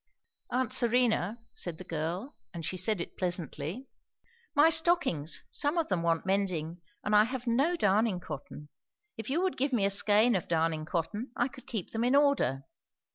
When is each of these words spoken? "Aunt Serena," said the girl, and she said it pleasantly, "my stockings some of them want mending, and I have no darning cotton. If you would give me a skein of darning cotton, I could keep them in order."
"Aunt 0.49 0.73
Serena," 0.73 1.37
said 1.53 1.77
the 1.77 1.83
girl, 1.83 2.35
and 2.55 2.65
she 2.65 2.75
said 2.75 2.99
it 2.99 3.19
pleasantly, 3.19 3.87
"my 4.55 4.71
stockings 4.71 5.43
some 5.51 5.77
of 5.77 5.89
them 5.89 6.01
want 6.01 6.25
mending, 6.25 6.81
and 7.03 7.15
I 7.15 7.23
have 7.25 7.45
no 7.45 7.75
darning 7.75 8.19
cotton. 8.19 8.69
If 9.15 9.29
you 9.29 9.43
would 9.43 9.57
give 9.57 9.73
me 9.73 9.85
a 9.85 9.91
skein 9.91 10.33
of 10.35 10.47
darning 10.47 10.85
cotton, 10.85 11.29
I 11.35 11.47
could 11.47 11.67
keep 11.67 11.91
them 11.91 12.03
in 12.03 12.15
order." 12.15 12.63